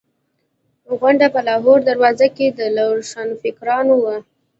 [0.97, 4.17] غونډه په لاهوري دروازه کې د روشنفکرانو وه.